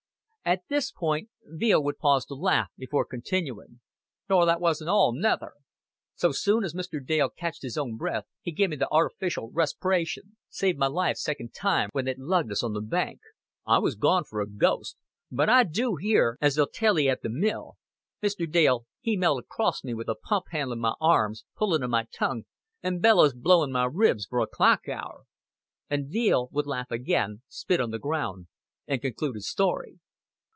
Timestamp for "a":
14.41-14.49, 19.93-20.15, 24.41-24.47